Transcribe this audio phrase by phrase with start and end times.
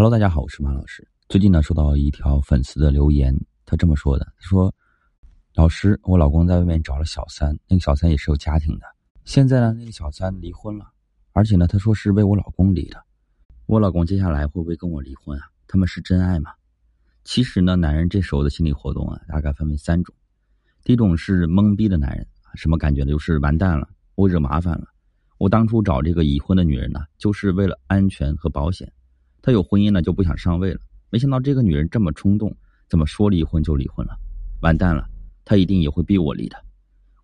[0.00, 1.06] Hello，大家好，我是马老师。
[1.28, 4.74] 最近呢，收到一条粉丝的留言，他这么说的：“他说，
[5.54, 8.86] 老师，我老公在外面找了小三，那个小三也是有家庭的。
[9.26, 10.86] 现在呢，那个小三离婚了，
[11.32, 12.96] 而且呢，他说是为我老公离的。
[13.66, 15.44] 我老公接下来会不会跟我离婚啊？
[15.68, 16.50] 他们是真爱吗？
[17.24, 20.14] 其实呢，男人这时候的心理活动啊，大概分为三种。
[20.82, 23.10] 第一种是懵逼的男人，什么感觉呢？
[23.10, 24.86] 就是完蛋了，我惹麻烦了。
[25.36, 28.90] 我当初找这个已婚的女人呢，就是为了安全和保险。”
[29.42, 30.80] 他有婚姻了，就不想上位了。
[31.10, 32.56] 没想到这个女人这么冲动，
[32.88, 34.16] 怎么说离婚就离婚了？
[34.60, 35.08] 完蛋了，
[35.44, 36.56] 他一定也会逼我离的。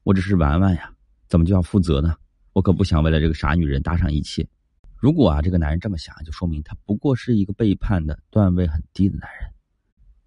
[0.02, 0.92] 我只是玩玩呀，
[1.28, 2.14] 怎么就要负责呢？
[2.52, 4.48] 我可不想为了这个傻女人搭上一切。
[4.96, 9.50] 如果啊，这个男人这么想，就说明他不过是一个背叛的段位很低的男人。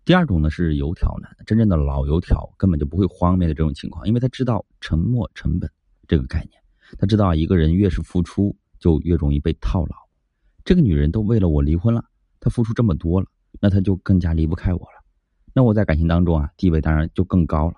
[0.06, 5.70] 第二种呢是油条男，真正的老油条根本就不会荒谬的这种情况，因为他知道沉没成本
[6.08, 6.62] 这个概念，
[6.98, 9.96] 他知道一个人越是付出，就越容易被套牢。
[10.70, 12.06] 这个女人都为了我离婚了，
[12.40, 13.26] 她付出这么多了，
[13.60, 15.04] 那她就更加离不开我了。
[15.52, 17.78] 那我在感情当中啊，地位当然就更高了。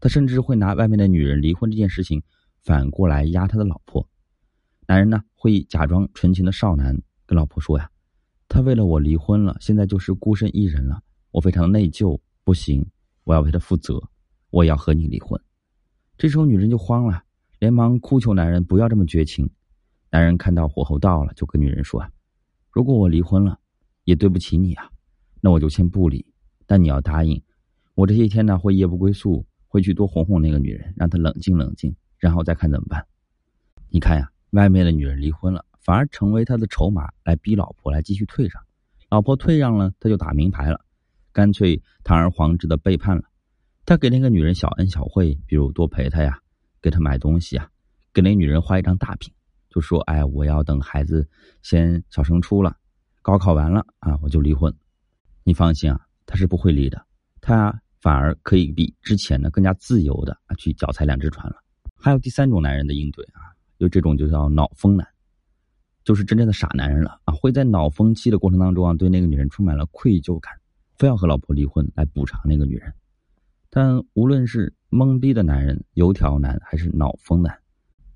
[0.00, 2.22] 他甚至会拿外面的女人离婚这件事情
[2.62, 4.08] 反过来压他的老婆。
[4.86, 7.90] 男人呢，会假装纯情的少男，跟老婆说呀
[8.48, 12.82] ：“他为了我离婚了，现在就是孤身一人了，我非常的内疚，不行，
[13.24, 14.02] 我要为他负责，
[14.48, 15.38] 我也要和你离婚。”
[16.16, 17.22] 这时候女人就慌了，
[17.58, 19.46] 连忙哭求男人不要这么绝情。
[20.10, 22.10] 男人看到火候到了，就跟女人说啊。
[22.70, 23.58] 如果我离婚了，
[24.04, 24.88] 也对不起你啊，
[25.40, 26.24] 那我就先不离。
[26.66, 27.42] 但你要答应，
[27.94, 33.04] 我这些天呢会夜不归宿，会去多哄哄那个女人，让她冷静冷静，然后再看怎么办。
[33.88, 38.62] 你看呀，外面的女人离婚了，反而成为他的筹码，来逼老婆来继续退让。
[39.08, 40.80] 老婆退让了，他就打明牌了，
[41.32, 43.24] 干脆堂而皇之的背叛了。
[43.84, 46.38] 他给那个女人小恩小惠，比如多陪她呀，
[46.80, 47.68] 给她买东西啊，
[48.12, 49.32] 给那女人画一张大饼。
[49.70, 51.26] 就说：“哎，我要等孩子
[51.62, 52.76] 先小升初了，
[53.22, 54.74] 高考完了啊，我就离婚。
[55.44, 57.00] 你放心啊，他是不会离的，
[57.40, 61.56] 他反而可以比之前呢更加自由的啊去脚踩两只船了。
[61.94, 65.06] 还有第三种男人的应对啊，就这种就叫脑疯男，
[66.02, 70.52] 就是真正的傻男人了啊，会在脑疯期的过程当中啊，对那个女人充满了愧疚感，
[70.98, 72.92] 非要和老婆离婚来补偿那个女人。
[73.70, 77.56] 但无论是懵逼的男人、油条男，还是脑疯男。”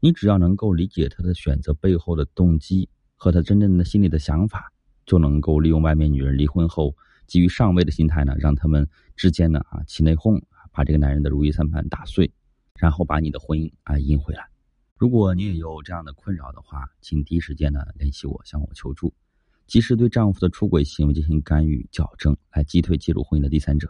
[0.05, 4.71] 你只要能够理解他的选择背后的动机和他真正的心里的想法，
[5.07, 6.95] 就能够利用外面女人离婚后
[7.27, 12.31] 急于上位的心态呢，让他们之间呢啊起内讧，把这个男人的如意算盘打碎，
[12.79, 14.47] 然后把你的婚姻啊赢回来。
[14.99, 19.15] 如果你也有这样的困扰的话，请第一时间呢联系我，向我求助，
[19.67, 23.89] 及时对丈夫的出轨行为进行干预矫正，来击退介入婚姻的第三者。